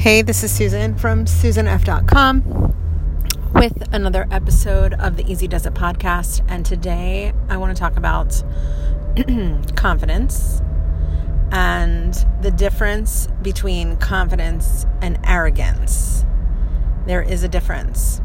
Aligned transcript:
Hey, 0.00 0.22
this 0.22 0.42
is 0.42 0.50
Susan 0.50 0.96
from 0.96 1.26
SusanF.com 1.26 2.72
with 3.52 3.86
another 3.92 4.26
episode 4.30 4.94
of 4.94 5.18
the 5.18 5.30
Easy 5.30 5.46
Does 5.46 5.66
It 5.66 5.74
podcast. 5.74 6.42
And 6.48 6.64
today 6.64 7.34
I 7.50 7.58
want 7.58 7.76
to 7.76 7.78
talk 7.78 7.98
about 7.98 8.42
confidence 9.76 10.62
and 11.52 12.14
the 12.40 12.50
difference 12.50 13.28
between 13.42 13.98
confidence 13.98 14.86
and 15.02 15.18
arrogance. 15.26 16.24
There 17.04 17.20
is 17.20 17.42
a 17.42 17.48
difference. 17.48 18.22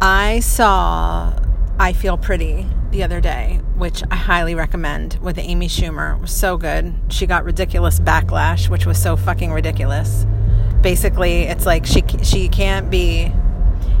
I 0.00 0.38
saw 0.38 1.36
I 1.80 1.92
Feel 1.92 2.16
Pretty 2.16 2.68
the 2.92 3.02
other 3.02 3.20
day, 3.20 3.60
which 3.82 4.04
I 4.12 4.14
highly 4.14 4.54
recommend 4.54 5.18
with 5.20 5.38
Amy 5.38 5.66
Schumer. 5.66 6.14
It 6.14 6.20
was 6.20 6.30
so 6.30 6.56
good. 6.56 6.94
She 7.08 7.26
got 7.26 7.42
ridiculous 7.44 7.98
backlash, 7.98 8.68
which 8.68 8.86
was 8.86 8.96
so 8.96 9.16
fucking 9.16 9.50
ridiculous. 9.50 10.24
Basically, 10.82 11.42
it's 11.42 11.66
like 11.66 11.84
she 11.84 12.04
she 12.22 12.48
can't 12.48 12.92
be 12.92 13.32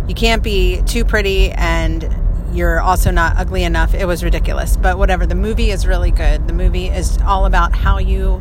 you 0.06 0.14
can't 0.14 0.40
be 0.40 0.82
too 0.86 1.04
pretty 1.04 1.50
and 1.50 2.08
you're 2.52 2.80
also 2.80 3.10
not 3.10 3.36
ugly 3.38 3.64
enough. 3.64 3.92
It 3.92 4.04
was 4.04 4.22
ridiculous. 4.22 4.76
But 4.76 4.98
whatever, 4.98 5.26
the 5.26 5.34
movie 5.34 5.72
is 5.72 5.84
really 5.84 6.12
good. 6.12 6.46
The 6.46 6.54
movie 6.54 6.86
is 6.86 7.18
all 7.26 7.44
about 7.44 7.74
how 7.74 7.98
you 7.98 8.40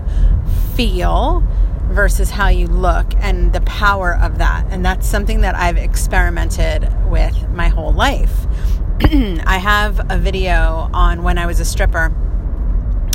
feel 0.75 1.43
versus 1.85 2.29
how 2.29 2.49
you 2.49 2.67
look 2.67 3.07
and 3.17 3.51
the 3.51 3.61
power 3.61 4.15
of 4.15 4.37
that. 4.37 4.67
And 4.69 4.85
that's 4.85 5.07
something 5.07 5.41
that 5.41 5.55
I've 5.55 5.77
experimented 5.77 6.87
with 7.09 7.49
my 7.49 7.69
whole 7.69 7.93
life. 7.93 8.45
I 9.47 9.57
have 9.57 10.11
a 10.11 10.17
video 10.19 10.87
on 10.93 11.23
when 11.23 11.39
I 11.39 11.47
was 11.47 11.59
a 11.59 11.65
stripper 11.65 12.13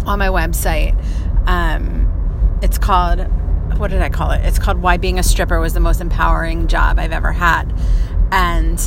on 0.04 0.18
my 0.18 0.26
website. 0.26 0.96
Um, 1.46 2.58
it's 2.60 2.76
called, 2.76 3.20
what 3.78 3.92
did 3.92 4.02
I 4.02 4.08
call 4.08 4.32
it? 4.32 4.44
It's 4.44 4.58
called 4.58 4.82
Why 4.82 4.96
Being 4.96 5.20
a 5.20 5.22
Stripper 5.22 5.60
Was 5.60 5.74
the 5.74 5.80
Most 5.80 6.00
Empowering 6.00 6.66
Job 6.66 6.98
I've 6.98 7.12
Ever 7.12 7.30
Had. 7.30 7.72
And 8.32 8.80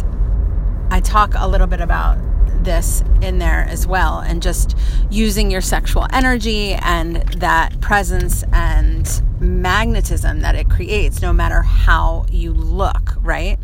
I 0.92 1.00
talk 1.00 1.36
a 1.38 1.48
little 1.48 1.68
bit 1.68 1.80
about 1.80 2.18
this 2.66 3.02
in 3.22 3.40
there 3.40 3.66
as 3.70 3.88
well 3.88 4.20
and 4.20 4.42
just 4.42 4.78
using 5.10 5.50
your 5.50 5.62
sexual 5.62 6.06
energy 6.12 6.74
and 6.74 7.18
that 7.38 7.80
presence 7.80 8.44
and 8.52 9.22
magnetism 9.40 10.42
that 10.42 10.56
it 10.56 10.70
creates 10.70 11.22
no 11.22 11.32
matter 11.32 11.62
how 11.62 12.26
you 12.30 12.52
look, 12.52 13.16
right? 13.22 13.58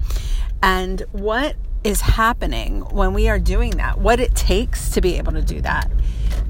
And 0.64 1.02
what 1.12 1.58
is 1.86 2.02
happening 2.02 2.82
when 2.82 3.14
we 3.14 3.30
are 3.30 3.38
doing 3.38 3.70
that, 3.78 4.00
what 4.00 4.20
it 4.20 4.34
takes 4.34 4.90
to 4.90 5.02
be 5.02 5.18
able 5.18 5.32
to 5.32 5.42
do 5.44 5.62
that 5.62 5.90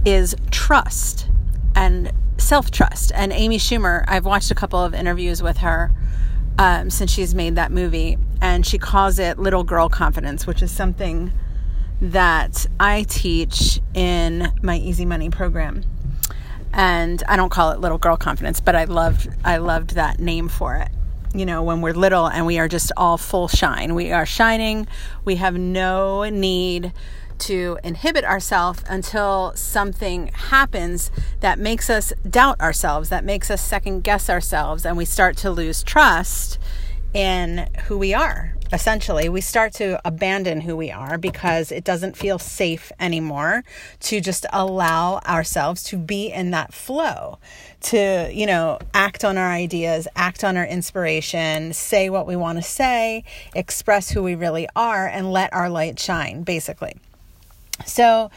is 0.05 0.33
trust 0.49 1.27
and 1.75 2.11
self 2.37 2.71
trust. 2.71 3.11
And 3.13 3.33
Amy 3.33 3.57
Schumer, 3.57 4.05
I've 4.07 4.25
watched 4.25 4.49
a 4.49 4.55
couple 4.55 4.81
of 4.81 4.93
interviews 4.93 5.43
with 5.43 5.57
her 5.57 5.91
um, 6.57 6.89
since 6.89 7.11
she's 7.11 7.35
made 7.35 7.55
that 7.57 7.69
movie, 7.69 8.17
and 8.41 8.65
she 8.65 8.77
calls 8.77 9.19
it 9.19 9.37
little 9.37 9.65
girl 9.65 9.89
confidence, 9.89 10.47
which 10.47 10.61
is 10.61 10.71
something 10.71 11.33
that 11.99 12.65
I 12.79 13.03
teach 13.03 13.81
in 13.93 14.53
my 14.61 14.77
Easy 14.77 15.05
Money 15.05 15.29
program. 15.29 15.83
And 16.71 17.21
I 17.27 17.35
don't 17.35 17.49
call 17.49 17.71
it 17.71 17.81
little 17.81 17.97
girl 17.97 18.15
confidence, 18.15 18.61
but 18.61 18.73
I 18.73 18.85
loved 18.85 19.27
I 19.43 19.57
loved 19.57 19.95
that 19.95 20.17
name 20.17 20.47
for 20.47 20.77
it 20.77 20.89
you 21.37 21.45
know, 21.45 21.61
when 21.63 21.81
we're 21.81 21.93
little 21.93 22.27
and 22.27 22.45
we 22.45 22.57
are 22.59 22.67
just 22.67 22.91
all 22.95 23.17
full 23.17 23.47
shine. 23.47 23.95
We 23.95 24.11
are 24.11 24.25
shining. 24.25 24.87
We 25.23 25.35
have 25.35 25.55
no 25.55 26.23
need 26.29 26.93
to 27.37 27.77
inhibit 27.83 28.23
ourselves 28.23 28.83
until 28.87 29.53
something 29.55 30.27
happens 30.27 31.11
that 31.41 31.59
makes 31.59 31.89
us 31.89 32.13
doubt 32.27 32.59
ourselves, 32.61 33.09
that 33.09 33.25
makes 33.25 33.51
us 33.51 33.61
second 33.61 34.03
guess 34.03 34.29
ourselves, 34.29 34.85
and 34.85 34.95
we 34.95 35.05
start 35.05 35.35
to 35.37 35.51
lose 35.51 35.83
trust 35.83 36.57
in 37.13 37.69
who 37.87 37.97
we 37.97 38.13
are. 38.13 38.54
Essentially, 38.73 39.29
we 39.29 39.41
start 39.41 39.73
to 39.73 39.99
abandon 40.05 40.61
who 40.61 40.75
we 40.75 40.91
are 40.91 41.17
because 41.17 41.71
it 41.71 41.83
doesn't 41.83 42.17
feel 42.17 42.39
safe 42.39 42.91
anymore 42.99 43.63
to 43.99 44.19
just 44.19 44.45
allow 44.51 45.19
ourselves 45.19 45.83
to 45.83 45.97
be 45.97 46.31
in 46.31 46.49
that 46.51 46.73
flow, 46.73 47.37
to, 47.81 48.29
you 48.33 48.47
know, 48.47 48.79
act 48.93 49.23
on 49.23 49.37
our 49.37 49.51
ideas, 49.51 50.07
act 50.15 50.43
on 50.43 50.57
our 50.57 50.65
inspiration, 50.65 51.73
say 51.73 52.09
what 52.09 52.25
we 52.25 52.35
want 52.35 52.57
to 52.57 52.63
say, 52.63 53.23
express 53.53 54.09
who 54.09 54.23
we 54.23 54.33
really 54.33 54.67
are, 54.75 55.07
and 55.07 55.31
let 55.31 55.53
our 55.53 55.69
light 55.69 55.99
shine, 55.99 56.41
basically. 56.41 56.95
So, 57.85 58.31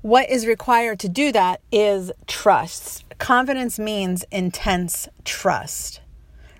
what 0.00 0.30
is 0.30 0.46
required 0.46 0.98
to 1.00 1.08
do 1.08 1.30
that 1.32 1.60
is 1.70 2.10
trust. 2.26 3.04
Confidence 3.18 3.78
means 3.78 4.24
intense 4.30 5.08
trust 5.24 6.00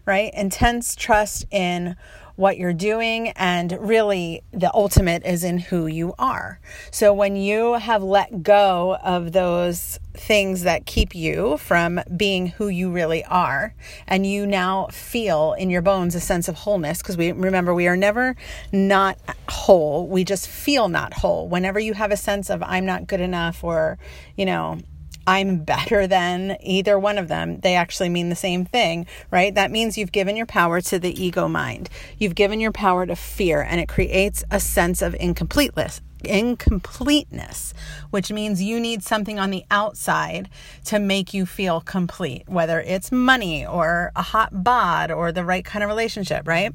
right? 0.06 0.32
Intense 0.34 0.94
trust 0.94 1.46
in 1.50 1.96
what 2.36 2.58
you're 2.58 2.72
doing, 2.72 3.28
and 3.30 3.76
really 3.80 4.42
the 4.52 4.72
ultimate 4.74 5.24
is 5.24 5.44
in 5.44 5.58
who 5.58 5.86
you 5.86 6.14
are. 6.18 6.58
So 6.90 7.12
when 7.12 7.36
you 7.36 7.74
have 7.74 8.02
let 8.02 8.42
go 8.42 8.96
of 9.02 9.32
those 9.32 10.00
things 10.14 10.62
that 10.62 10.86
keep 10.86 11.14
you 11.14 11.56
from 11.58 12.00
being 12.16 12.48
who 12.48 12.68
you 12.68 12.90
really 12.90 13.24
are, 13.24 13.74
and 14.06 14.26
you 14.26 14.46
now 14.46 14.88
feel 14.90 15.52
in 15.52 15.70
your 15.70 15.82
bones 15.82 16.14
a 16.14 16.20
sense 16.20 16.48
of 16.48 16.56
wholeness, 16.56 16.98
because 16.98 17.16
we 17.16 17.30
remember 17.30 17.72
we 17.72 17.86
are 17.86 17.96
never 17.96 18.34
not 18.72 19.18
whole, 19.48 20.08
we 20.08 20.24
just 20.24 20.48
feel 20.48 20.88
not 20.88 21.12
whole. 21.12 21.48
Whenever 21.48 21.78
you 21.78 21.94
have 21.94 22.10
a 22.10 22.16
sense 22.16 22.50
of 22.50 22.62
I'm 22.64 22.84
not 22.84 23.06
good 23.06 23.20
enough, 23.20 23.62
or, 23.62 23.96
you 24.36 24.46
know, 24.46 24.78
I'm 25.26 25.64
better 25.64 26.06
than 26.06 26.56
either 26.60 26.98
one 26.98 27.18
of 27.18 27.28
them. 27.28 27.60
They 27.60 27.74
actually 27.74 28.08
mean 28.08 28.28
the 28.28 28.36
same 28.36 28.64
thing, 28.64 29.06
right? 29.30 29.54
That 29.54 29.70
means 29.70 29.96
you've 29.96 30.12
given 30.12 30.36
your 30.36 30.46
power 30.46 30.80
to 30.82 30.98
the 30.98 31.22
ego 31.22 31.48
mind. 31.48 31.88
You've 32.18 32.34
given 32.34 32.60
your 32.60 32.72
power 32.72 33.06
to 33.06 33.16
fear, 33.16 33.62
and 33.62 33.80
it 33.80 33.88
creates 33.88 34.44
a 34.50 34.60
sense 34.60 35.00
of 35.02 35.14
incompleteness. 35.18 36.00
Incompleteness, 36.24 37.74
which 38.10 38.32
means 38.32 38.62
you 38.62 38.80
need 38.80 39.02
something 39.02 39.38
on 39.38 39.50
the 39.50 39.64
outside 39.70 40.48
to 40.86 40.98
make 40.98 41.34
you 41.34 41.44
feel 41.44 41.80
complete, 41.80 42.48
whether 42.48 42.80
it's 42.80 43.12
money 43.12 43.66
or 43.66 44.10
a 44.16 44.22
hot 44.22 44.64
bod 44.64 45.10
or 45.10 45.32
the 45.32 45.44
right 45.44 45.64
kind 45.64 45.82
of 45.82 45.88
relationship, 45.88 46.48
right? 46.48 46.72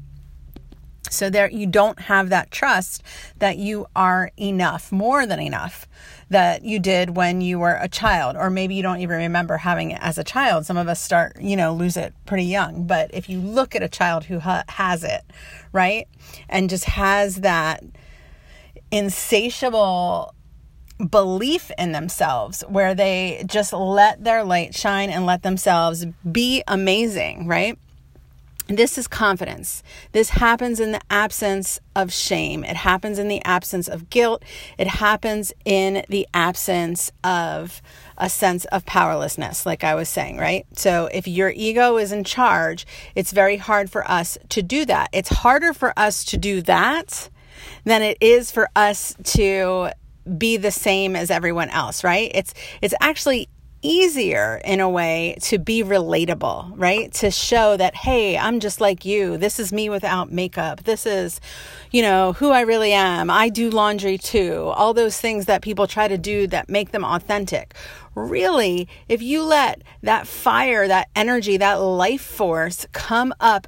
So 1.08 1.30
there 1.30 1.50
you 1.50 1.66
don't 1.66 1.98
have 2.00 2.28
that 2.28 2.50
trust 2.50 3.02
that 3.38 3.56
you 3.56 3.86
are 3.96 4.30
enough, 4.38 4.92
more 4.92 5.26
than 5.26 5.40
enough 5.40 5.88
that 6.28 6.64
you 6.64 6.78
did 6.78 7.16
when 7.16 7.40
you 7.40 7.58
were 7.58 7.78
a 7.80 7.88
child 7.88 8.36
or 8.36 8.50
maybe 8.50 8.74
you 8.74 8.82
don't 8.82 9.00
even 9.00 9.16
remember 9.16 9.56
having 9.56 9.90
it 9.90 9.98
as 10.02 10.18
a 10.18 10.24
child. 10.24 10.66
Some 10.66 10.76
of 10.76 10.88
us 10.88 11.00
start, 11.00 11.40
you 11.40 11.56
know, 11.56 11.74
lose 11.74 11.96
it 11.96 12.14
pretty 12.26 12.44
young, 12.44 12.84
but 12.86 13.10
if 13.12 13.28
you 13.28 13.40
look 13.40 13.74
at 13.74 13.82
a 13.82 13.88
child 13.88 14.24
who 14.24 14.38
ha- 14.38 14.64
has 14.68 15.02
it, 15.02 15.22
right? 15.72 16.06
And 16.48 16.70
just 16.70 16.84
has 16.84 17.36
that 17.36 17.82
insatiable 18.92 20.34
belief 21.08 21.70
in 21.78 21.92
themselves 21.92 22.62
where 22.68 22.94
they 22.94 23.42
just 23.46 23.72
let 23.72 24.22
their 24.22 24.44
light 24.44 24.74
shine 24.74 25.10
and 25.10 25.26
let 25.26 25.42
themselves 25.42 26.06
be 26.30 26.62
amazing, 26.68 27.46
right? 27.46 27.78
This 28.76 28.96
is 28.96 29.08
confidence. 29.08 29.82
This 30.12 30.30
happens 30.30 30.78
in 30.78 30.92
the 30.92 31.00
absence 31.10 31.80
of 31.96 32.12
shame. 32.12 32.62
It 32.62 32.76
happens 32.76 33.18
in 33.18 33.26
the 33.26 33.44
absence 33.44 33.88
of 33.88 34.10
guilt. 34.10 34.44
It 34.78 34.86
happens 34.86 35.52
in 35.64 36.04
the 36.08 36.28
absence 36.32 37.10
of 37.24 37.82
a 38.16 38.30
sense 38.30 38.66
of 38.66 38.86
powerlessness, 38.86 39.66
like 39.66 39.82
I 39.82 39.96
was 39.96 40.08
saying, 40.08 40.36
right? 40.38 40.66
So 40.74 41.08
if 41.12 41.26
your 41.26 41.50
ego 41.50 41.96
is 41.96 42.12
in 42.12 42.22
charge, 42.22 42.86
it's 43.16 43.32
very 43.32 43.56
hard 43.56 43.90
for 43.90 44.08
us 44.08 44.38
to 44.50 44.62
do 44.62 44.84
that. 44.84 45.08
It's 45.12 45.30
harder 45.30 45.72
for 45.72 45.92
us 45.98 46.22
to 46.26 46.36
do 46.36 46.62
that 46.62 47.28
than 47.84 48.02
it 48.02 48.18
is 48.20 48.52
for 48.52 48.68
us 48.76 49.16
to 49.24 49.90
be 50.38 50.56
the 50.56 50.70
same 50.70 51.16
as 51.16 51.30
everyone 51.30 51.70
else, 51.70 52.04
right? 52.04 52.30
It's 52.34 52.54
it's 52.80 52.94
actually 53.00 53.48
easier 53.82 54.60
in 54.64 54.80
a 54.80 54.88
way 54.88 55.36
to 55.42 55.58
be 55.58 55.82
relatable, 55.82 56.72
right? 56.74 57.12
To 57.14 57.30
show 57.30 57.76
that, 57.76 57.94
hey, 57.94 58.36
I'm 58.36 58.60
just 58.60 58.80
like 58.80 59.04
you. 59.04 59.36
This 59.36 59.58
is 59.58 59.72
me 59.72 59.88
without 59.88 60.30
makeup. 60.30 60.84
This 60.84 61.06
is, 61.06 61.40
you 61.90 62.02
know, 62.02 62.32
who 62.34 62.50
I 62.50 62.60
really 62.60 62.92
am. 62.92 63.30
I 63.30 63.48
do 63.48 63.70
laundry 63.70 64.18
too. 64.18 64.72
All 64.74 64.94
those 64.94 65.20
things 65.20 65.46
that 65.46 65.62
people 65.62 65.86
try 65.86 66.08
to 66.08 66.18
do 66.18 66.46
that 66.48 66.68
make 66.68 66.90
them 66.90 67.04
authentic. 67.04 67.74
Really, 68.14 68.88
if 69.08 69.22
you 69.22 69.42
let 69.42 69.82
that 70.02 70.26
fire, 70.26 70.88
that 70.88 71.08
energy, 71.14 71.56
that 71.56 71.74
life 71.74 72.22
force 72.22 72.86
come 72.92 73.32
up 73.40 73.66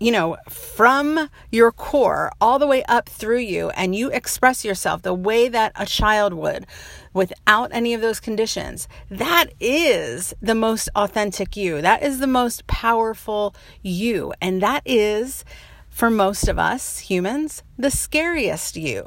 you 0.00 0.10
know, 0.10 0.38
from 0.48 1.28
your 1.52 1.70
core 1.70 2.32
all 2.40 2.58
the 2.58 2.66
way 2.66 2.82
up 2.84 3.08
through 3.08 3.38
you, 3.38 3.68
and 3.70 3.94
you 3.94 4.10
express 4.10 4.64
yourself 4.64 5.02
the 5.02 5.14
way 5.14 5.48
that 5.48 5.72
a 5.76 5.84
child 5.84 6.32
would 6.32 6.66
without 7.12 7.70
any 7.72 7.92
of 7.92 8.00
those 8.00 8.18
conditions, 8.18 8.88
that 9.10 9.46
is 9.60 10.34
the 10.40 10.54
most 10.54 10.88
authentic 10.96 11.56
you. 11.56 11.82
That 11.82 12.02
is 12.02 12.18
the 12.18 12.26
most 12.26 12.66
powerful 12.66 13.54
you. 13.82 14.32
And 14.40 14.62
that 14.62 14.82
is, 14.86 15.44
for 15.90 16.08
most 16.08 16.48
of 16.48 16.58
us 16.58 17.00
humans, 17.00 17.62
the 17.76 17.90
scariest 17.90 18.76
you 18.76 19.06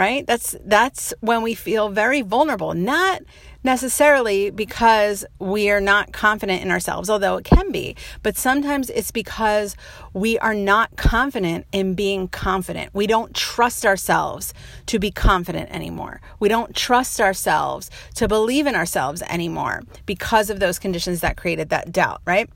right? 0.00 0.26
That's 0.26 0.56
that's 0.64 1.12
when 1.20 1.42
we 1.42 1.52
feel 1.52 1.90
very 1.90 2.22
vulnerable. 2.22 2.72
Not 2.72 3.20
necessarily 3.62 4.48
because 4.48 5.26
we 5.38 5.68
are 5.68 5.82
not 5.82 6.10
confident 6.10 6.62
in 6.62 6.70
ourselves, 6.70 7.10
although 7.10 7.36
it 7.36 7.44
can 7.44 7.70
be, 7.70 7.94
but 8.22 8.34
sometimes 8.34 8.88
it's 8.88 9.10
because 9.10 9.76
we 10.14 10.38
are 10.38 10.54
not 10.54 10.96
confident 10.96 11.66
in 11.70 11.92
being 11.92 12.28
confident. 12.28 12.94
We 12.94 13.06
don't 13.06 13.34
trust 13.34 13.84
ourselves 13.84 14.54
to 14.86 14.98
be 14.98 15.10
confident 15.10 15.70
anymore. 15.70 16.22
We 16.38 16.48
don't 16.48 16.74
trust 16.74 17.20
ourselves 17.20 17.90
to 18.14 18.26
believe 18.26 18.66
in 18.66 18.74
ourselves 18.74 19.20
anymore 19.28 19.82
because 20.06 20.48
of 20.48 20.60
those 20.60 20.78
conditions 20.78 21.20
that 21.20 21.36
created 21.36 21.68
that 21.68 21.92
doubt, 21.92 22.22
right? 22.24 22.48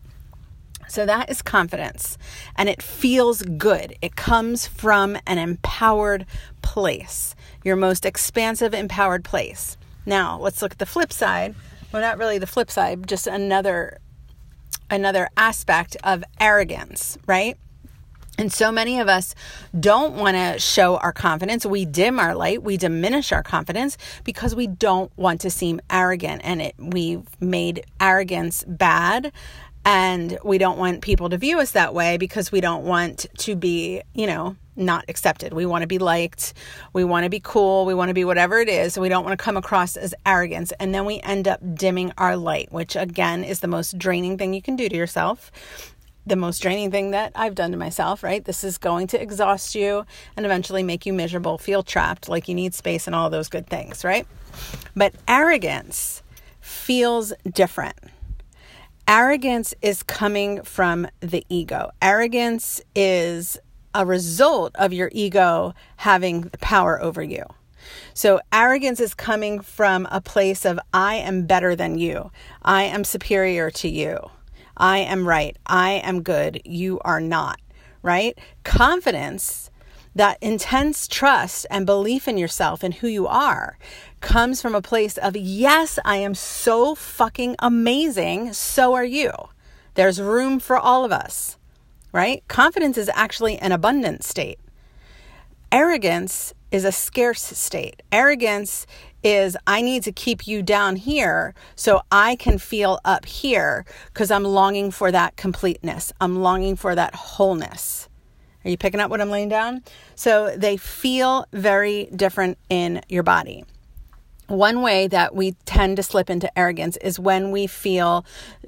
So 0.88 1.06
that 1.06 1.30
is 1.30 1.42
confidence 1.42 2.18
and 2.56 2.68
it 2.68 2.82
feels 2.82 3.42
good. 3.42 3.96
It 4.02 4.16
comes 4.16 4.66
from 4.66 5.16
an 5.26 5.38
empowered 5.38 6.26
place, 6.64 7.36
your 7.62 7.76
most 7.76 8.04
expansive, 8.04 8.74
empowered 8.74 9.22
place. 9.22 9.76
Now, 10.04 10.38
let's 10.40 10.60
look 10.60 10.72
at 10.72 10.78
the 10.78 10.86
flip 10.86 11.12
side. 11.12 11.54
Well, 11.92 12.02
not 12.02 12.18
really 12.18 12.38
the 12.38 12.46
flip 12.46 12.70
side, 12.70 13.06
just 13.06 13.28
another 13.28 13.98
another 14.90 15.28
aspect 15.36 15.96
of 16.02 16.24
arrogance, 16.40 17.16
right? 17.26 17.56
And 18.36 18.52
so 18.52 18.72
many 18.72 18.98
of 18.98 19.08
us 19.08 19.34
don't 19.78 20.16
want 20.16 20.36
to 20.36 20.58
show 20.58 20.96
our 20.96 21.12
confidence. 21.12 21.64
We 21.64 21.84
dim 21.84 22.18
our 22.18 22.34
light, 22.34 22.62
we 22.62 22.76
diminish 22.76 23.30
our 23.30 23.42
confidence 23.42 23.96
because 24.24 24.56
we 24.56 24.66
don't 24.66 25.16
want 25.16 25.40
to 25.42 25.50
seem 25.50 25.80
arrogant 25.88 26.42
and 26.44 26.60
it 26.60 26.74
we've 26.78 27.22
made 27.40 27.84
arrogance 28.00 28.64
bad 28.66 29.32
and 29.84 30.38
we 30.42 30.58
don't 30.58 30.78
want 30.78 31.02
people 31.02 31.28
to 31.30 31.36
view 31.36 31.60
us 31.60 31.72
that 31.72 31.94
way 31.94 32.16
because 32.16 32.50
we 32.50 32.60
don't 32.60 32.84
want 32.84 33.26
to 33.38 33.54
be, 33.54 34.02
you 34.14 34.26
know, 34.26 34.56
not 34.76 35.04
accepted. 35.08 35.52
We 35.52 35.66
want 35.66 35.82
to 35.82 35.86
be 35.86 35.98
liked. 35.98 36.54
We 36.92 37.04
want 37.04 37.24
to 37.24 37.30
be 37.30 37.40
cool. 37.40 37.84
We 37.84 37.94
want 37.94 38.08
to 38.08 38.14
be 38.14 38.24
whatever 38.24 38.58
it 38.58 38.68
is. 38.68 38.98
We 38.98 39.08
don't 39.08 39.24
want 39.24 39.38
to 39.38 39.42
come 39.42 39.56
across 39.56 39.96
as 39.96 40.14
arrogance. 40.26 40.72
And 40.80 40.94
then 40.94 41.04
we 41.04 41.20
end 41.20 41.46
up 41.46 41.60
dimming 41.74 42.12
our 42.18 42.36
light, 42.36 42.72
which 42.72 42.96
again 42.96 43.44
is 43.44 43.60
the 43.60 43.68
most 43.68 43.98
draining 43.98 44.38
thing 44.38 44.54
you 44.54 44.62
can 44.62 44.74
do 44.74 44.88
to 44.88 44.96
yourself. 44.96 45.52
The 46.26 46.36
most 46.36 46.60
draining 46.60 46.90
thing 46.90 47.10
that 47.10 47.32
I've 47.34 47.54
done 47.54 47.70
to 47.72 47.76
myself, 47.76 48.22
right? 48.22 48.42
This 48.42 48.64
is 48.64 48.78
going 48.78 49.08
to 49.08 49.20
exhaust 49.20 49.74
you 49.74 50.06
and 50.36 50.46
eventually 50.46 50.82
make 50.82 51.04
you 51.04 51.12
miserable, 51.12 51.58
feel 51.58 51.82
trapped, 51.82 52.30
like 52.30 52.48
you 52.48 52.54
need 52.54 52.72
space 52.72 53.06
and 53.06 53.14
all 53.14 53.28
those 53.28 53.50
good 53.50 53.66
things, 53.66 54.02
right? 54.02 54.26
But 54.96 55.14
arrogance 55.28 56.22
feels 56.60 57.34
different 57.52 57.96
Arrogance 59.06 59.74
is 59.82 60.02
coming 60.02 60.62
from 60.62 61.06
the 61.20 61.44
ego. 61.50 61.90
Arrogance 62.00 62.80
is 62.94 63.58
a 63.94 64.06
result 64.06 64.74
of 64.76 64.94
your 64.94 65.10
ego 65.12 65.74
having 65.96 66.48
power 66.60 67.00
over 67.02 67.22
you. 67.22 67.44
So, 68.14 68.40
arrogance 68.50 69.00
is 69.00 69.12
coming 69.12 69.60
from 69.60 70.08
a 70.10 70.22
place 70.22 70.64
of, 70.64 70.80
I 70.94 71.16
am 71.16 71.44
better 71.44 71.76
than 71.76 71.98
you. 71.98 72.30
I 72.62 72.84
am 72.84 73.04
superior 73.04 73.70
to 73.72 73.88
you. 73.88 74.30
I 74.74 74.98
am 74.98 75.28
right. 75.28 75.54
I 75.66 76.00
am 76.02 76.22
good. 76.22 76.62
You 76.64 76.98
are 77.00 77.20
not, 77.20 77.60
right? 78.02 78.38
Confidence 78.64 79.70
that 80.14 80.38
intense 80.40 81.08
trust 81.08 81.66
and 81.70 81.86
belief 81.86 82.28
in 82.28 82.38
yourself 82.38 82.82
and 82.82 82.94
who 82.94 83.08
you 83.08 83.26
are 83.26 83.78
comes 84.20 84.62
from 84.62 84.74
a 84.74 84.82
place 84.82 85.18
of, 85.18 85.36
yes, 85.36 85.98
I 86.04 86.16
am 86.16 86.34
so 86.34 86.94
fucking 86.94 87.56
amazing. 87.58 88.52
So 88.52 88.94
are 88.94 89.04
you. 89.04 89.32
There's 89.94 90.20
room 90.20 90.60
for 90.60 90.76
all 90.76 91.04
of 91.04 91.12
us, 91.12 91.56
right? 92.12 92.42
Confidence 92.48 92.98
is 92.98 93.10
actually 93.14 93.58
an 93.58 93.72
abundant 93.72 94.24
state. 94.24 94.58
Arrogance 95.70 96.54
is 96.70 96.84
a 96.84 96.92
scarce 96.92 97.42
state. 97.42 98.02
Arrogance 98.10 98.86
is 99.22 99.56
I 99.66 99.80
need 99.80 100.02
to 100.04 100.12
keep 100.12 100.46
you 100.46 100.62
down 100.62 100.96
here 100.96 101.54
so 101.74 102.02
I 102.12 102.36
can 102.36 102.58
feel 102.58 103.00
up 103.04 103.24
here 103.24 103.84
because 104.12 104.30
I'm 104.30 104.44
longing 104.44 104.90
for 104.90 105.10
that 105.10 105.36
completeness. 105.36 106.12
I'm 106.20 106.36
longing 106.36 106.76
for 106.76 106.94
that 106.94 107.14
wholeness. 107.14 108.08
Are 108.64 108.70
you 108.70 108.78
picking 108.78 109.00
up 109.00 109.10
what 109.10 109.20
I'm 109.20 109.30
laying 109.30 109.48
down? 109.48 109.82
So 110.14 110.54
they 110.56 110.76
feel 110.76 111.46
very 111.52 112.08
different 112.14 112.58
in 112.70 113.02
your 113.08 113.22
body. 113.22 113.64
One 114.46 114.82
way 114.82 115.06
that 115.08 115.34
we 115.34 115.52
tend 115.64 115.96
to 115.96 116.02
slip 116.02 116.28
into 116.28 116.56
arrogance 116.58 116.96
is 116.98 117.18
when 117.18 117.50
we 117.50 117.66
feel 117.66 118.26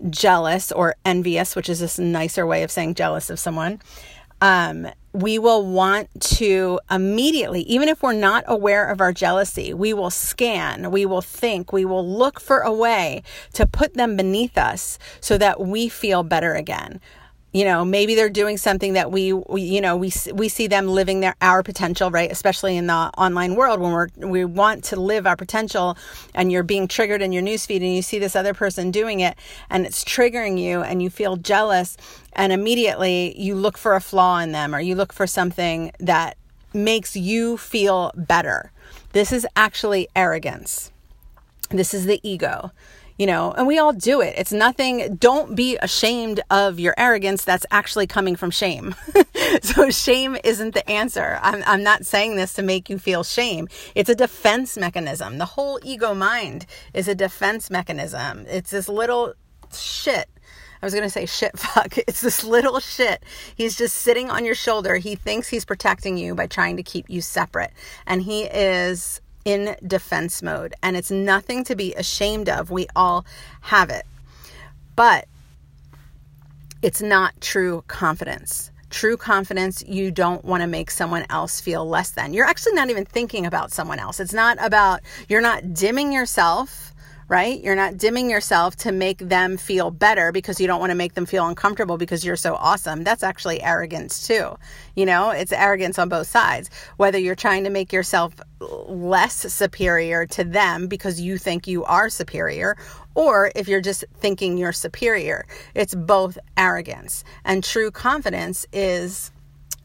jealous 0.08 0.72
or 0.72 0.96
envious, 1.04 1.54
which 1.54 1.68
is 1.68 1.80
this 1.80 1.98
nicer 1.98 2.46
way 2.46 2.62
of 2.62 2.70
saying 2.70 2.94
jealous 2.94 3.28
of 3.28 3.38
someone. 3.38 3.80
Um, 4.40 4.88
we 5.12 5.38
will 5.38 5.64
want 5.64 6.08
to 6.20 6.78
immediately, 6.90 7.62
even 7.62 7.88
if 7.88 8.02
we're 8.02 8.12
not 8.12 8.44
aware 8.46 8.90
of 8.90 9.00
our 9.00 9.12
jealousy, 9.12 9.72
we 9.72 9.94
will 9.94 10.10
scan, 10.10 10.90
we 10.90 11.06
will 11.06 11.22
think, 11.22 11.72
we 11.72 11.86
will 11.86 12.06
look 12.06 12.38
for 12.38 12.60
a 12.60 12.72
way 12.72 13.22
to 13.54 13.66
put 13.66 13.94
them 13.94 14.16
beneath 14.16 14.58
us 14.58 14.98
so 15.20 15.38
that 15.38 15.60
we 15.60 15.88
feel 15.88 16.22
better 16.22 16.54
again 16.54 17.00
you 17.56 17.64
know 17.64 17.86
maybe 17.86 18.14
they're 18.14 18.28
doing 18.28 18.58
something 18.58 18.92
that 18.92 19.10
we, 19.10 19.32
we, 19.32 19.62
you 19.62 19.80
know 19.80 19.96
we 19.96 20.12
we 20.34 20.46
see 20.46 20.66
them 20.66 20.88
living 20.88 21.20
their 21.20 21.34
our 21.40 21.62
potential 21.62 22.10
right? 22.10 22.30
Especially 22.30 22.76
in 22.76 22.86
the 22.86 23.10
online 23.16 23.54
world 23.54 23.80
when 23.80 23.92
we're 23.92 24.08
we 24.18 24.44
want 24.44 24.84
to 24.84 25.00
live 25.00 25.26
our 25.26 25.36
potential 25.36 25.96
and 26.34 26.52
you're 26.52 26.62
being 26.62 26.86
triggered 26.86 27.22
in 27.22 27.32
your 27.32 27.42
newsfeed 27.42 27.76
and 27.76 27.94
you 27.94 28.02
see 28.02 28.18
this 28.18 28.36
other 28.36 28.52
person 28.52 28.90
doing 28.90 29.20
it 29.20 29.38
and 29.70 29.86
it's 29.86 30.04
triggering 30.04 30.60
you 30.60 30.82
and 30.82 31.02
you 31.02 31.08
feel 31.08 31.36
jealous 31.36 31.96
and 32.34 32.52
immediately 32.52 33.34
you 33.40 33.54
look 33.54 33.78
for 33.78 33.94
a 33.94 34.00
flaw 34.02 34.38
in 34.38 34.52
them 34.52 34.74
or 34.74 34.80
you 34.80 34.94
look 34.94 35.14
for 35.14 35.26
something 35.26 35.90
that 35.98 36.36
makes 36.74 37.16
you 37.16 37.56
feel 37.56 38.12
better. 38.14 38.70
This 39.12 39.32
is 39.32 39.46
actually 39.56 40.08
arrogance. 40.14 40.92
This 41.70 41.94
is 41.94 42.04
the 42.04 42.20
ego 42.22 42.70
you 43.18 43.26
know, 43.26 43.52
and 43.52 43.66
we 43.66 43.78
all 43.78 43.92
do 43.92 44.20
it. 44.20 44.34
It's 44.36 44.52
nothing, 44.52 45.16
don't 45.16 45.54
be 45.54 45.76
ashamed 45.78 46.40
of 46.50 46.78
your 46.78 46.94
arrogance 46.98 47.44
that's 47.44 47.66
actually 47.70 48.06
coming 48.06 48.36
from 48.36 48.50
shame. 48.50 48.94
so, 49.62 49.90
shame 49.90 50.36
isn't 50.44 50.74
the 50.74 50.88
answer. 50.88 51.38
I'm, 51.42 51.62
I'm 51.66 51.82
not 51.82 52.04
saying 52.04 52.36
this 52.36 52.52
to 52.54 52.62
make 52.62 52.90
you 52.90 52.98
feel 52.98 53.24
shame. 53.24 53.68
It's 53.94 54.10
a 54.10 54.14
defense 54.14 54.76
mechanism. 54.76 55.38
The 55.38 55.46
whole 55.46 55.80
ego 55.82 56.14
mind 56.14 56.66
is 56.92 57.08
a 57.08 57.14
defense 57.14 57.70
mechanism. 57.70 58.44
It's 58.48 58.70
this 58.70 58.88
little 58.88 59.34
shit. 59.72 60.28
I 60.82 60.86
was 60.86 60.92
going 60.92 61.04
to 61.04 61.10
say 61.10 61.26
shit 61.26 61.58
fuck. 61.58 61.96
It's 61.98 62.20
this 62.20 62.44
little 62.44 62.80
shit. 62.80 63.22
He's 63.54 63.76
just 63.76 63.96
sitting 63.96 64.30
on 64.30 64.44
your 64.44 64.54
shoulder. 64.54 64.96
He 64.96 65.14
thinks 65.14 65.48
he's 65.48 65.64
protecting 65.64 66.18
you 66.18 66.34
by 66.34 66.46
trying 66.46 66.76
to 66.76 66.82
keep 66.82 67.08
you 67.08 67.20
separate. 67.20 67.70
And 68.06 68.22
he 68.22 68.44
is 68.44 69.20
in 69.46 69.76
defense 69.86 70.42
mode. 70.42 70.74
And 70.82 70.96
it's 70.96 71.10
nothing 71.10 71.64
to 71.64 71.74
be 71.74 71.94
ashamed 71.94 72.50
of. 72.50 72.70
We 72.70 72.88
all 72.94 73.24
have 73.62 73.88
it. 73.88 74.04
But 74.96 75.26
it's 76.82 77.00
not 77.00 77.40
true 77.40 77.84
confidence. 77.86 78.70
True 78.90 79.16
confidence, 79.16 79.84
you 79.86 80.10
don't 80.10 80.44
want 80.44 80.62
to 80.62 80.66
make 80.66 80.90
someone 80.90 81.24
else 81.30 81.60
feel 81.60 81.88
less 81.88 82.10
than. 82.10 82.34
You're 82.34 82.46
actually 82.46 82.74
not 82.74 82.90
even 82.90 83.04
thinking 83.04 83.46
about 83.46 83.72
someone 83.72 83.98
else. 83.98 84.20
It's 84.20 84.32
not 84.34 84.58
about, 84.60 85.00
you're 85.28 85.40
not 85.40 85.72
dimming 85.72 86.12
yourself 86.12 86.92
right? 87.28 87.60
You're 87.62 87.76
not 87.76 87.96
dimming 87.96 88.30
yourself 88.30 88.76
to 88.76 88.92
make 88.92 89.18
them 89.18 89.56
feel 89.56 89.90
better 89.90 90.30
because 90.30 90.60
you 90.60 90.66
don't 90.66 90.80
want 90.80 90.90
to 90.90 90.96
make 90.96 91.14
them 91.14 91.26
feel 91.26 91.46
uncomfortable 91.46 91.98
because 91.98 92.24
you're 92.24 92.36
so 92.36 92.54
awesome. 92.54 93.02
That's 93.02 93.22
actually 93.22 93.62
arrogance 93.62 94.26
too. 94.26 94.56
You 94.94 95.06
know, 95.06 95.30
it's 95.30 95.52
arrogance 95.52 95.98
on 95.98 96.08
both 96.08 96.28
sides. 96.28 96.70
Whether 96.96 97.18
you're 97.18 97.34
trying 97.34 97.64
to 97.64 97.70
make 97.70 97.92
yourself 97.92 98.34
less 98.60 99.34
superior 99.52 100.26
to 100.26 100.44
them 100.44 100.86
because 100.86 101.20
you 101.20 101.36
think 101.38 101.66
you 101.66 101.84
are 101.84 102.08
superior 102.08 102.76
or 103.14 103.50
if 103.56 103.66
you're 103.66 103.80
just 103.80 104.04
thinking 104.18 104.56
you're 104.56 104.72
superior. 104.72 105.46
It's 105.74 105.94
both 105.94 106.38
arrogance. 106.56 107.24
And 107.44 107.64
true 107.64 107.90
confidence 107.90 108.66
is 108.72 109.32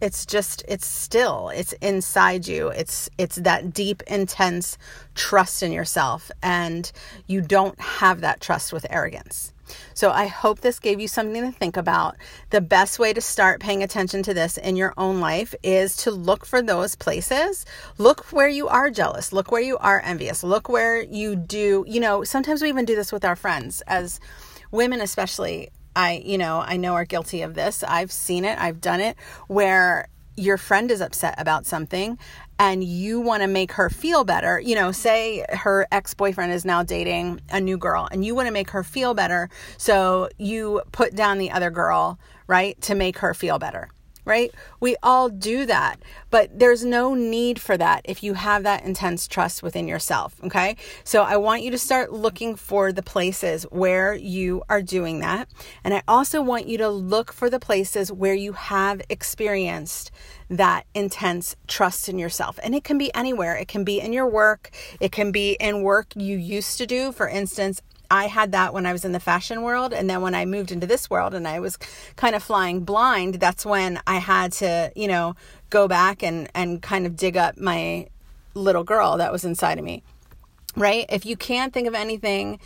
it's 0.02 0.26
just 0.26 0.64
it's 0.68 0.86
still 0.86 1.50
it's 1.50 1.74
inside 1.74 2.48
you 2.48 2.70
it's 2.70 3.10
it's 3.18 3.38
that 3.38 3.74
deep 3.74 4.02
intense 4.08 4.78
trust 5.16 5.64
in 5.64 5.72
yourself 5.72 6.32
and 6.42 6.92
you 7.28 7.42
don't 7.42 7.80
have 7.80 8.22
that 8.22 8.42
trust 8.42 8.74
with 8.74 8.86
arrogance 8.90 9.54
so 9.94 10.12
I 10.12 10.28
hope 10.28 10.60
this 10.60 10.80
gave 10.80 11.00
you 11.00 11.08
something 11.08 11.44
to 11.44 11.58
think 11.58 11.78
about. 11.78 12.18
The 12.50 12.62
best 12.62 13.00
way 13.00 13.14
to 13.14 13.22
start 13.22 13.62
paying 13.62 13.84
attention 13.84 14.24
to 14.24 14.34
this 14.34 14.58
in 14.58 14.76
your 14.76 14.94
own 14.98 15.20
life 15.20 15.56
is 15.64 15.96
to 15.98 16.12
look 16.12 16.46
for 16.46 16.62
those 16.62 16.96
places. 16.96 17.66
Look 17.98 18.26
where 18.32 18.50
you 18.50 18.68
are 18.68 18.90
jealous. 18.90 19.32
Look 19.32 19.52
where 19.52 19.62
you 19.62 19.78
are 19.78 20.02
envious. 20.04 20.44
Look 20.44 20.70
where 20.70 21.02
you 21.02 21.36
do, 21.36 21.86
you 21.88 22.00
know, 22.00 22.24
sometimes 22.24 22.62
we 22.62 22.70
even 22.70 22.86
do 22.86 22.96
this 22.96 23.12
with 23.12 23.26
our 23.26 23.36
friends 23.36 23.82
as 23.88 24.20
women 24.72 25.02
especially 25.02 25.70
I, 25.96 26.22
you 26.26 26.38
know, 26.38 26.64
I 26.66 26.78
know 26.78 26.94
are 26.94 27.06
guilty 27.06 27.42
of 27.42 27.54
this. 27.54 27.84
I've 27.84 28.12
seen 28.12 28.46
it, 28.46 28.58
I've 28.60 28.82
done 28.82 29.02
it, 29.02 29.18
where 29.48 30.08
your 30.38 30.58
friend 30.58 30.90
is 30.92 31.02
upset 31.02 31.36
about 31.38 31.66
something 31.66 32.18
and 32.58 32.84
you 32.84 33.20
want 33.20 33.42
to 33.44 33.48
make 33.48 33.74
her 33.74 33.90
feel 33.90 34.24
better. 34.24 34.60
You 34.60 34.76
know, 34.76 34.92
say 34.92 35.46
her 35.50 35.88
ex 35.92 36.14
boyfriend 36.14 36.54
is 36.54 36.64
now 36.64 36.84
dating 36.84 37.42
a 37.50 37.60
new 37.60 37.78
girl 37.78 38.08
and 38.12 38.24
you 38.24 38.34
want 38.34 38.48
to 38.48 38.54
make 38.54 38.70
her 38.72 38.84
feel 38.84 39.14
better. 39.14 39.50
So 39.78 40.30
you 40.38 40.82
put 40.92 41.16
down 41.16 41.38
the 41.38 41.52
other 41.52 41.70
girl, 41.70 42.20
right, 42.48 42.80
to 42.84 42.96
make 42.96 43.18
her 43.20 43.34
feel 43.34 43.60
better 43.60 43.90
right? 44.32 44.54
We 44.80 44.96
all 45.04 45.28
do 45.28 45.66
that, 45.66 46.02
but 46.30 46.58
there's 46.58 46.86
no 46.86 47.14
need 47.14 47.60
for 47.60 47.76
that 47.76 48.02
if 48.06 48.24
you 48.24 48.36
have 48.36 48.64
that 48.64 48.86
intense 48.86 49.28
trust 49.28 49.62
within 49.62 49.90
yourself, 49.90 50.36
okay? 50.42 50.78
So 51.04 51.24
I 51.24 51.36
want 51.36 51.64
you 51.64 51.72
to 51.72 51.78
start 51.78 52.14
looking 52.14 52.56
for 52.56 52.94
the 52.94 53.04
places 53.04 53.64
where 53.64 54.14
you 54.14 54.64
are 54.70 54.82
doing 54.82 55.20
that. 55.20 55.50
And 55.84 55.94
I 55.94 56.02
also 56.08 56.42
want 56.42 56.66
you 56.66 56.78
to 56.78 56.88
look 56.88 57.34
for 57.34 57.50
the 57.50 57.60
places 57.60 58.10
where 58.10 58.34
you 58.34 58.54
have 58.54 59.02
experienced 59.10 60.12
that 60.50 60.86
intense 60.94 61.58
trust 61.68 62.08
in 62.08 62.18
yourself. 62.18 62.58
And 62.64 62.74
it 62.74 62.86
can 62.86 62.98
be 62.98 63.14
anywhere. 63.14 63.58
It 63.58 63.68
can 63.68 63.84
be 63.84 64.00
in 64.00 64.14
your 64.14 64.28
work, 64.28 64.72
it 65.02 65.12
can 65.12 65.34
be 65.34 65.58
in 65.60 65.84
work 65.84 66.08
you 66.16 66.38
used 66.38 66.78
to 66.78 66.86
do. 66.86 67.12
For 67.12 67.28
instance, 67.28 67.82
I 68.12 68.28
had 68.28 68.52
that 68.52 68.74
when 68.74 68.86
I 68.86 68.92
was 68.92 69.06
in 69.06 69.14
the 69.14 69.20
fashion 69.22 69.62
world. 69.62 69.94
And 69.94 70.10
then 70.10 70.22
when 70.22 70.36
I 70.36 70.46
moved 70.46 70.72
into 70.72 70.86
this 70.86 71.10
world 71.10 71.34
and 71.34 71.48
I 71.48 71.62
was 71.62 71.78
kind 72.18 72.36
of 72.36 72.44
flying 72.44 72.82
blind, 72.82 73.36
that's 73.36 73.66
when 73.66 74.00
I 74.06 74.18
had 74.18 74.52
to, 74.54 74.92
you 74.96 75.08
know, 75.08 75.36
go 75.70 75.88
back 75.88 76.22
and, 76.22 76.50
and 76.54 76.82
kind 76.82 77.06
of 77.06 77.16
dig 77.16 77.38
up 77.38 77.58
my 77.58 78.08
little 78.54 78.84
girl 78.84 79.18
that 79.18 79.32
was 79.32 79.46
inside 79.46 79.80
of 79.80 79.86
me. 79.86 80.04
Right? 80.76 81.06
If 81.10 81.26
you 81.26 81.38
can't 81.38 81.74
think 81.74 81.88
of 81.88 81.96
anything 81.96 82.60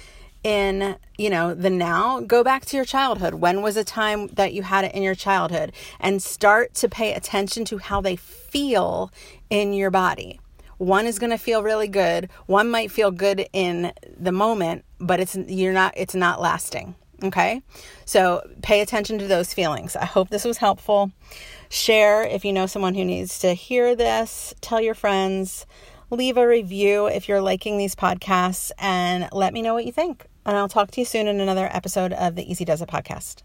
in, 0.44 0.96
you 1.18 1.30
know, 1.30 1.54
the 1.54 1.70
now, 1.70 2.22
go 2.22 2.44
back 2.44 2.66
to 2.66 2.76
your 2.76 2.86
childhood. 2.86 3.36
When 3.36 3.62
was 3.62 3.78
a 3.78 3.84
time 3.84 4.28
that 4.30 4.54
you 4.54 4.64
had 4.64 4.86
it 4.86 4.96
in 4.96 5.04
your 5.04 5.16
childhood? 5.16 5.74
And 6.00 6.22
start 6.22 6.74
to 6.76 6.90
pay 6.90 7.14
attention 7.14 7.66
to 7.66 7.78
how 7.78 8.02
they 8.02 8.16
feel 8.16 9.12
in 9.50 9.74
your 9.74 9.92
body. 9.92 10.40
One 10.78 11.06
is 11.06 11.20
going 11.20 11.30
to 11.32 11.38
feel 11.38 11.64
really 11.64 11.88
good. 11.88 12.30
One 12.46 12.70
might 12.70 12.92
feel 12.92 13.12
good 13.12 13.48
in 13.54 13.94
the 14.18 14.32
moment, 14.32 14.86
but 15.00 15.20
it's 15.20 15.36
you're 15.36 15.74
not 15.74 15.94
it's 15.96 16.16
not 16.16 16.42
lasting. 16.42 16.96
Okay? 17.24 17.62
So 18.06 18.42
pay 18.62 18.82
attention 18.82 19.20
to 19.20 19.28
those 19.28 19.54
feelings. 19.54 19.96
I 19.96 20.06
hope 20.06 20.30
this 20.30 20.46
was 20.46 20.58
helpful. 20.58 21.12
Share 21.70 22.24
if 22.24 22.44
you 22.44 22.54
know 22.54 22.66
someone 22.66 22.94
who 22.94 23.06
needs 23.06 23.40
to 23.40 23.54
hear 23.54 23.96
this. 23.96 24.54
Tell 24.62 24.82
your 24.82 24.96
friends. 24.96 25.66
Leave 26.12 26.38
a 26.38 26.48
review 26.48 27.08
if 27.08 27.28
you're 27.28 27.42
liking 27.42 27.78
these 27.78 27.96
podcasts 27.96 28.72
and 28.78 29.28
let 29.32 29.54
me 29.54 29.62
know 29.62 29.74
what 29.74 29.86
you 29.86 29.92
think. 29.92 30.28
And 30.46 30.56
I'll 30.56 30.70
talk 30.70 30.92
to 30.92 31.02
you 31.02 31.06
soon 31.06 31.28
in 31.28 31.40
another 31.40 31.70
episode 31.72 32.14
of 32.14 32.36
the 32.36 32.50
Easy 32.50 32.66
Does 32.66 32.82
It 32.82 32.90
podcast. 32.90 33.42